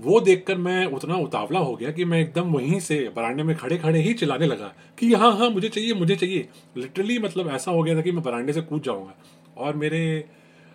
वो 0.00 0.20
देखकर 0.20 0.56
मैं 0.56 0.86
उतना 0.86 1.16
उतावला 1.16 1.58
हो 1.58 1.76
गया 1.76 1.90
कि 1.90 2.04
मैं 2.04 2.20
एकदम 2.20 2.52
वहीं 2.52 2.80
से 2.80 3.12
बरांडे 3.16 3.42
में 3.42 3.56
खड़े 3.56 3.78
खड़े 3.78 4.00
ही 4.00 4.14
चिल्लाने 4.14 4.46
लगा 4.46 4.74
कि 4.98 5.12
हाँ 5.14 5.36
हाँ 5.36 5.50
मुझे 5.50 5.68
चाहिए 5.68 5.94
मुझे 5.94 6.16
चाहिए। 6.16 6.48
लिटरली 6.76 7.18
मतलब 7.18 7.48
ऐसा 7.48 7.70
हो 7.70 7.82
गया 7.82 7.96
था 7.96 8.00
कि 8.00 8.12
मैं 8.12 8.22
बरांडे 8.22 8.52
से 8.52 8.60
कूद 8.60 8.82
जाऊँगा। 8.82 9.14
और 9.56 9.76
मेरे 9.76 10.24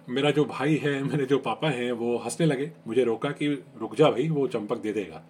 मेरा 0.10 0.32
जो 0.32 0.44
भाई 0.46 0.76
है, 0.76 1.04
मेरे 1.04 1.26
जो 1.26 1.38
पापा 1.38 1.70
हैं, 1.70 1.92
वो 1.92 2.18
हंसने 2.18 2.46
लगे। 2.46 2.72
मुझे 2.88 3.04
रोका 3.04 3.30
कि, 3.32 3.48
रुक 3.78 3.96
जा 3.96 4.10
भाई, 4.10 4.28
वो 4.30 4.48
चंपक 4.48 4.78
दे 4.78 4.94
देगा। 4.94 5.24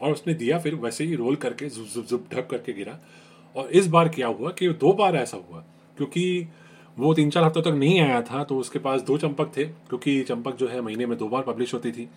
और 0.00 0.12
उसने 0.12 0.34
दिया 0.34 0.58
फिर 0.58 0.74
वैसे 0.74 1.04
ही 1.04 1.14
रोल 1.14 1.36
करके 1.36 1.68
जुप 1.68 1.86
जुप 1.86 2.04
जुप 2.04 2.26
ढक 2.34 2.46
करके 2.50 2.72
गिरा। 2.72 2.98
और 3.56 3.70
इस 3.70 3.86
बार 3.86 4.08
क्या 4.08 4.26
हुआ 4.26 4.50
कि 4.50 4.68
दो 4.70 4.92
बार 4.92 5.16
ऐसा 5.16 5.36
हुआ, 5.36 5.64
क्योंकि 5.96 6.48
वो 6.98 7.12
तीन 7.14 7.30
चार 7.30 7.44
हफ्तों 7.44 7.62
तक 7.62 7.68
नहीं 7.68 8.00
आया 8.00 8.20
था 8.22 8.42
तो 8.44 8.58
उसके 8.58 8.78
पास 8.78 9.02
दो 9.02 9.16
चंपक 9.18 9.52
थे, 9.56 9.64
क्योंकि 9.64 10.22
चंपक 10.22 10.56
जो 10.56 10.68
है 10.68 10.80
महीने 10.80 11.06
में 11.06 11.16
दो 11.18 11.28
बार 11.28 11.42
पब्लिश 11.42 11.74
होती 11.74 11.92
थी। 11.92 12.08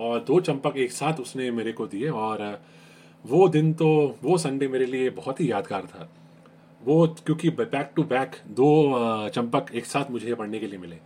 और 0.00 0.20
दो 0.20 0.40
चंपक 0.40 0.76
एक 0.76 0.92
साथ 0.92 1.20
उसने 1.20 1.50
मेरे 1.50 1.72
को 1.72 1.86
दिए, 1.86 2.08
और 2.08 2.60
वो 3.24 3.48
दिन 3.48 3.72
तो 3.74 4.18
वो 4.22 4.38
संडे 4.38 4.68
मेरे 4.68 4.86
लिए 4.86 5.10
बहुत 5.10 5.40
ही 5.40 5.50
यादगार 5.50 5.86
था। 5.86 6.08
वो 6.82 7.06
क्योंकि 7.26 7.50
बैक 7.50 7.90
टू 7.96 8.02
बैक 8.04 8.36
दो 8.48 9.28
चंपक 9.28 9.74
एक 9.74 9.86
साथ 9.86 10.10
मुझे 10.10 10.34
पढ़ने 10.34 10.58
के 10.58 10.66
लिए 10.66 10.78
मिले। 10.78 10.96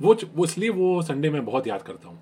वो 0.00 0.16
वो 0.34 0.44
इसलिए 0.44 0.70
वो 0.70 1.02
संडे 1.02 1.30
मैं 1.30 1.44
बहुत 1.44 1.66
याद 1.66 1.82
करता 1.82 2.08
हूँ। 2.08 2.18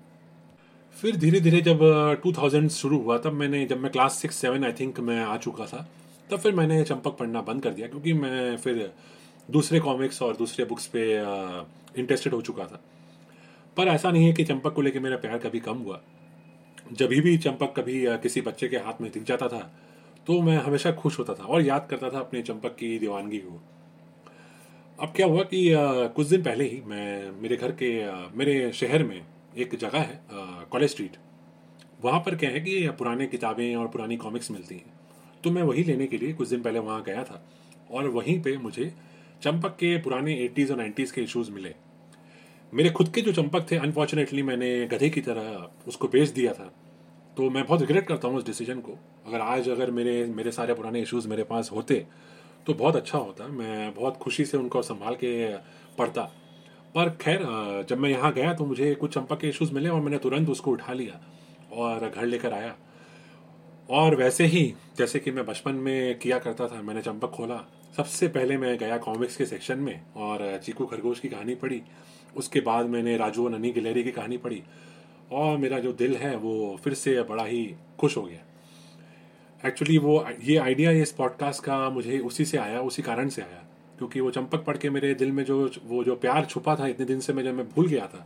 फिर 0.95 1.15
धीरे 1.17 1.39
धीरे 1.39 1.61
जब 1.61 1.79
टू 2.23 2.31
थाउज़ेंड 2.33 2.69
शुरू 2.71 2.97
हुआ, 2.99 3.17
तब 3.17 3.33
मैंने, 3.33 3.65
जब 3.65 3.79
मैं 3.79 3.91
class 3.91 4.13
six 4.13 4.35
seven 4.35 4.65
I 4.65 4.71
think 4.79 4.99
मैं 5.01 5.19
आ 5.23 5.37
चुका 5.37 5.65
था, 5.65 5.87
तब 6.29 6.39
फिर 6.39 6.53
मैंने 6.55 6.83
चंपक 6.83 7.17
पढ़ना 7.17 7.41
बंद 7.41 7.63
कर 7.63 7.73
दिया, 7.73 7.87
क्योंकि 7.87 8.13
मैं 8.13 8.57
फिर 8.57 8.91
दूसरे 9.49 9.79
कॉमिक्स 9.79 10.21
और 10.21 10.35
दूसरे 10.37 10.65
बुक्स 10.65 10.87
पे 10.87 11.03
इंटरेस्टेड 11.97 12.33
हो 12.33 12.41
चुका 12.41 12.65
था। 12.65 12.81
पर 13.77 13.87
ऐसा 13.87 14.11
नहीं 14.11 14.25
है 14.25 14.33
कि 14.33 14.43
चंपक 14.45 14.73
को 14.73 14.81
लेकर 14.81 14.99
मेरा 14.99 15.17
प्यार 15.17 15.37
कभी 15.39 15.59
कम 15.61 15.77
हुआ। 15.79 15.99
जब 16.91 17.09
भी 17.23 17.37
चंपक 17.39 17.73
कभी 17.75 18.05
किसी 18.19 18.41
बच्चे 18.41 18.67
के 18.67 18.77
हाथ 18.79 19.01
में 19.01 19.11
दिख 19.11 19.23
जाता 19.23 19.47
था 19.47 19.59
तो 20.27 20.41
मैं 20.41 20.57
हमेशा 20.57 20.91
खुश 20.93 21.17
होता 21.19 21.33
था 21.33 21.43
और 21.43 21.61
याद 21.61 21.87
करता 21.89 22.09
था 22.09 22.19
अपने 22.19 22.41
चंपक 22.41 22.75
की 22.75 22.97
दीवानगी 22.99 23.37
को। 23.39 23.61
अब 25.01 25.11
क्या 25.15 25.25
हुआ 25.27 25.43
कि 25.43 25.59
कुछ 26.15 26.27
दिन 26.27 26.41
पहले 26.43 26.63
ही 26.63 26.81
मैं, 26.85 27.31
मेरे 27.41 27.55
घर 27.57 27.71
के 27.71 27.89
मेरे 28.37 28.71
शहर 28.73 29.03
में 29.03 29.21
एक 29.57 29.75
जगह 29.75 29.99
है 29.99 30.19
कॉलेज 30.71 30.89
स्ट्रीट। 30.89 31.15
वहाँ 32.01 32.19
पर 32.19 32.35
क्या 32.35 32.49
है 32.49 32.59
कि 32.59 32.87
पुराने 32.99 33.27
किताबें 33.27 33.75
और 33.75 33.87
पुरानी 33.87 34.17
कॉमिक्स 34.17 34.51
मिलती 34.51 34.75
हैं। 34.75 34.93
तो 35.43 35.51
मैं 35.51 35.63
वही 35.63 35.83
लेने 35.83 36.07
के 36.07 36.17
लिए 36.17 36.33
कुछ 36.33 36.49
दिन 36.49 36.61
पहले 36.61 36.79
वहाँ 36.79 37.03
गया 37.03 37.23
था 37.23 37.43
और 37.91 38.07
वहीं 38.09 38.39
पे 38.41 38.57
मुझे 38.57 38.91
चंपक 39.43 39.75
के 39.79 39.95
पुराने 39.97 40.35
एटीज़ 40.35 40.71
और 40.71 40.77
नाइन्टीज़ 40.77 41.13
के 41.13 41.21
इश्यूज़ 41.21 41.51
मिले। 41.51 41.73
मेरे 42.73 42.89
खुद 42.89 43.11
के 43.15 43.21
जो 43.21 43.33
चंपक 43.33 43.71
थे 43.71 43.77
अनफॉर्चुनेटली 43.77 44.43
मैंने 44.43 44.85
गधे 44.87 45.09
की 45.09 45.21
तरह 45.21 45.87
उसको 45.87 46.07
बेच 46.07 46.29
दिया 46.29 46.53
था। 46.53 46.71
तो 47.37 47.49
मैं 47.49 47.63
बहुत 47.65 47.81
रिग्रेट 47.81 48.07
करता 48.07 48.27
हूँ 48.27 48.37
उस 48.37 48.45
डिसीज़न 48.45 48.79
को। 48.79 48.97
अगर 49.27 49.41
आज 49.41 49.69
अगर 49.69 49.91
मेरे 49.91 50.25
मेरे 50.35 50.51
सारे 50.51 50.73
पुराने 50.73 51.01
इश्यूज़ 51.01 51.27
मेरे 51.27 51.43
पास 51.43 51.71
होते 51.71 52.05
तो 52.69 52.73
बहुत 52.73 52.95
अच्छा 52.95 53.17
होता 53.17 53.47
मैं 53.47 53.93
बहुत 53.93 54.17
खुशी 54.17 54.45
से 54.45 54.57
उनको 54.57 54.81
संभाल 54.81 55.15
के 55.15 55.57
पढ़ता। 55.97 56.21
पर 56.95 57.09
खैर 57.09 57.39
जब 57.89 57.97
मैं 57.97 58.09
यहाँ 58.09 58.31
गया 58.33 58.53
तो 58.53 58.65
मुझे 58.65 58.93
कुछ 58.95 59.13
चंपक 59.13 59.39
के 59.39 59.47
इश्यूज़ 59.47 59.73
मिले 59.73 59.89
और 59.89 60.01
मैंने 60.01 60.17
तुरंत 60.17 60.49
उसको 60.49 60.71
उठा 60.71 60.93
लिया 60.93 61.19
और 61.73 62.09
घर 62.09 62.25
लेकर 62.25 62.53
आया। 62.53 62.75
और 63.89 64.15
वैसे 64.15 64.45
ही, 64.45 64.73
जैसे 64.97 65.19
कि 65.19 65.31
मैं 65.31 65.45
बचपन 65.45 65.75
में 65.75 66.19
किया 66.19 66.39
करता 66.39 66.67
था, 66.67 66.81
मैंने 66.81 67.01
चंपक 67.01 67.29
खोला। 67.29 67.57
सबसे 67.97 68.27
पहले 68.27 68.57
मैं 68.57 68.77
गया 68.77 68.97
कॉमिक्स 68.97 69.35
के 69.35 69.45
सेक्शन 69.45 69.79
में 69.79 70.01
और 70.15 70.57
चीकू 70.57 70.85
खरगोश 70.85 71.19
की 71.19 71.29
कहानी 71.29 71.55
पढ़ी। 71.55 71.81
उसके 72.35 72.61
बाद 72.61 72.85
मैंने 72.85 73.17
राजू 73.17 73.45
और 73.45 73.51
ननी 73.51 73.71
गिलहरी 73.71 74.03
की 74.03 74.11
कहानी 74.11 74.37
पढ़ी। 74.37 74.63
और 75.31 75.57
मेरा 75.57 75.79
जो 75.79 75.93
दिल 75.93 76.15
है, 76.15 76.35
वो 76.35 76.77
फिर 76.83 76.93
से 76.93 77.21
बड़ा 77.21 77.43
ही 77.43 77.75
खुश 77.99 78.17
हो 78.17 78.21
गया। 78.21 78.45
एक्चुअली 79.63 79.97
वो 79.97 80.23
ये 80.43 80.57
आइडिया 80.57 80.91
इस 80.93 81.11
पॉडकास्ट 81.11 81.63
का 81.63 81.89
मुझे 81.89 82.19
उसी 82.19 82.45
से 82.45 82.57
आया 82.57 82.81
उसी 82.81 83.01
कारण 83.01 83.29
से 83.29 83.41
आया। 83.41 83.63
क्योंकि 83.97 84.19
वो 84.19 84.29
चंपक 84.31 84.63
पढ़ 84.65 84.77
के 84.77 84.89
मेरे 84.89 85.13
दिल 85.13 85.31
में 85.31 85.43
जो 85.45 85.57
वो 85.85 86.03
जो 86.03 86.15
प्यार 86.15 86.45
छुपा 86.45 86.75
था 86.75 86.87
इतने 86.87 87.05
दिन 87.05 87.19
से 87.19 87.33
मैं 87.33 87.43
जब 87.43 87.53
मैं 87.53 87.67
भूल 87.69 87.87
गया 87.87 88.05
था 88.07 88.25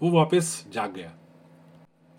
वो 0.00 0.10
वापस 0.10 0.64
जाग 0.72 0.92
गया। 0.94 1.12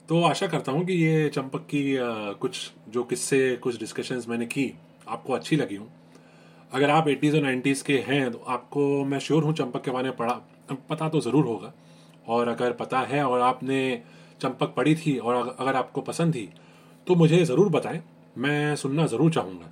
तो 0.09 0.21
आशा 0.23 0.47
करता 0.47 0.71
हूँ 0.71 0.85
कि 0.85 0.93
ये 0.93 1.29
चंपक 1.29 1.65
की 1.65 1.95
अ, 1.95 2.03
कुछ 2.41 2.71
जो 2.89 3.03
किस्से 3.03 3.55
कुछ 3.55 3.79
डिस्कशंस 3.79 4.27
मैंने 4.29 4.45
की 4.45 4.71
आपको 5.07 5.33
अच्छी 5.33 5.55
लगी 5.55 5.75
हूँ। 5.75 5.89
अगर 6.71 6.89
आप 6.89 7.07
एटीज़ 7.07 7.35
और 7.35 7.41
नाइन्टीज़ 7.41 7.83
के 7.83 7.97
हैं 8.07 8.31
तो 8.31 8.43
आपको 8.47 9.03
मैं 9.05 9.19
श्योर 9.19 9.43
हूँ 9.43 9.53
चंपक 9.53 9.83
के 9.83 9.91
बारे 9.91 10.09
में 10.09 10.17
पढ़ा 10.17 10.39
पता 10.89 11.09
तो 11.09 11.21
ज़रूर 11.21 11.45
होगा। 11.45 11.73
और 12.27 12.47
अगर 12.47 12.73
पता 12.73 12.99
है 13.01 13.23
और 13.25 13.41
आपने 13.41 14.01
चंपक 14.41 14.73
पढ़ी 14.75 14.95
थी 14.95 15.17
और 15.17 15.55
अगर 15.59 15.75
आपको 15.75 16.01
पसंद 16.03 16.35
थी 16.35 16.49
तो 17.07 17.15
मुझे 17.15 17.43
ज़रूर 17.45 17.69
बताएँ। 17.69 18.01
मैं 18.39 18.75
सुनना 18.75 19.05
ज़रूर 19.07 19.31
चाहूँगा। 19.33 19.71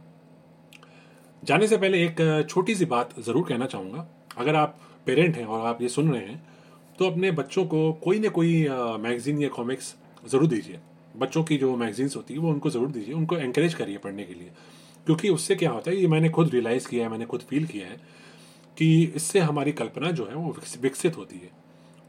जाने 1.44 1.68
से 1.68 1.78
पहले 1.78 2.04
एक 2.06 2.46
छोटी 2.50 2.76
सी 2.76 2.86
बात 2.88 3.20
ज़रूर 3.20 3.48
कहना 3.50 3.66
चाहूँगा। 3.66 4.08
अगर 4.38 4.56
आप 4.56 4.80
पेरेंट 5.08 5.36
हैं 5.38 5.46
और 5.46 5.66
आप 5.66 5.82
ये 5.82 5.90
सुन 5.90 6.12
रहे 6.12 6.22
हैं 6.22 6.42
तो 7.00 7.10
अपने 7.12 7.32
बच्चों 7.34 7.66
को 7.66 7.92
कोई 8.04 8.20
ना 8.20 8.30
कोई 8.30 8.52
मैगजीन 9.02 9.42
या 9.42 9.50
कॉमिक्स 9.50 9.94
ज़रूर 10.26 10.48
दीजिए। 10.48 10.80
बच्चों 11.16 11.44
की 11.44 11.58
जो 11.58 11.76
मैगजीन्स 11.78 12.16
होती 12.16 12.34
है, 12.34 12.40
वो 12.40 12.50
उनको 12.50 12.70
ज़रूर 12.70 12.92
दीजिए। 12.92 13.14
उनको 13.14 13.38
एंकरेज 13.38 13.74
करिए 13.74 13.98
पढ़ने 13.98 14.24
के 14.24 14.34
लिए। 14.34 14.52
क्योंकि 15.08 15.30
उससे 15.30 15.56
क्या 15.56 15.70
होता 15.72 15.92
है, 15.92 15.98
ये 15.98 16.08
मैंने 16.08 16.30
खुद 16.30 16.50
रियलाइज़ 16.50 16.88
किया 16.88 17.04
है, 17.04 17.12
मैंने 17.12 17.26
खुद 17.26 17.42
फील 17.42 17.66
किया 17.66 17.88
है 17.88 18.00
कि 18.78 19.04
इससे 19.16 19.40
हमारी 19.42 19.72
कल्पना 19.74 20.12
जो 20.12 20.26
है, 20.26 20.36
वो 20.36 20.56
विकसित 20.82 21.18
होती 21.18 21.36
है। 21.36 21.50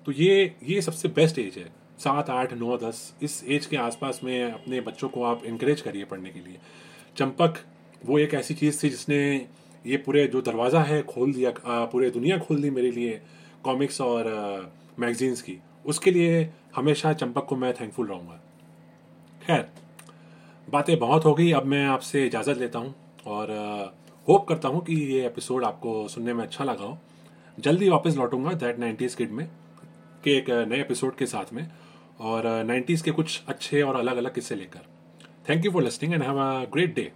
तो 0.07 0.12
ये 0.12 0.55
ये 0.65 0.81
सबसे 0.83 1.09
बेस्ट 1.11 1.38
एज 1.38 1.59
है। 1.59 1.71
सात, 1.99 2.31
आठ, 2.31 2.52
नौ, 2.55 2.76
दस, 2.78 3.14
इस 3.23 3.43
एज 3.47 3.67
के 3.67 3.76
आसपास 3.76 4.21
में 4.25 4.52
अपने 4.52 4.81
बच्चों 4.81 5.09
को 5.09 5.23
आप 5.25 5.45
इनक्रेज 5.45 5.81
करिए 5.81 6.05
पढ़ने 6.05 6.31
के 6.31 6.40
लिए। 6.40 6.59
चंपक 7.17 7.59
वो 8.02 8.19
एक 8.19 8.35
ऐसी 8.35 8.55
चीज़ 8.55 8.83
थी 8.83 8.88
जिसने 8.88 9.19
ये 9.85 9.97
पूरे 9.97 10.26
जो 10.26 10.40
दरवाज़ा 10.43 10.83
है 10.83 11.02
खोल 11.05 11.33
दिया 11.33 11.52
पूरे 11.67 12.11
दुनिया 12.11 12.38
खोल 12.38 12.62
दी 12.62 12.71
मेरे 12.71 12.90
लिए 12.90 13.21
कॉमिक्स 13.64 14.00
और 14.00 14.26
मैगजीन्स 14.99 15.43
की। 15.43 15.59
उसके 15.87 16.11
लिए 16.11 16.49
हमेशा 16.76 17.12
चंपक 17.12 17.47
को 17.47 17.57
मैं 17.57 17.73
थैंकफुल 17.75 18.07
रहूँगा। 18.07 18.40
खैर, 19.43 19.69
बातें 20.69 20.99
बहुत 20.99 21.25
हो 21.25 21.35
गई। 21.35 21.50
अब 21.52 21.64
मैं 21.64 21.85
आपसे 21.87 22.26
इजाज़त 22.26 22.59
लेता 22.59 22.78
हूँ 22.78 22.95
और 23.26 23.50
होप 24.28 24.47
करता 24.49 24.69
हूँ 24.69 24.85
कि 24.85 24.95
ये 25.12 25.25
एपिसोड 25.26 25.64
आपको 25.64 26.07
सुनने 26.09 26.33
में 26.33 26.43
अच्छा 26.45 26.64
लगा 26.64 26.85
हो। 26.85 26.99
जल्दी 27.59 27.88
वापस 27.88 28.17
लौटूँगा 28.17 28.52
दैट 28.55 28.78
नाइन्टीज़ 28.78 29.17
किड 29.17 29.31
में, 29.31 29.47
के 30.25 30.37
एक 30.37 30.50
नए 30.50 30.81
एपिसोड 30.81 31.14
के 31.17 31.26
साथ 31.26 31.52
में। 31.52 31.67
और 32.20 32.46
नाइन्टीज़ 32.64 33.02
के 33.04 33.10
कुछ 33.10 33.42
अच्छे 33.48 33.82
और 33.82 33.96
अलग 33.96 34.16
अलग 34.16 34.34
किस्से 34.34 34.54
लेकर। 34.54 34.87
Thank 35.48 35.64
you 35.64 35.70
for 35.72 35.82
listening 35.82 36.14
and 36.14 36.22
have 36.22 36.38
a 36.38 36.64
great 36.72 36.94
day 36.94 37.10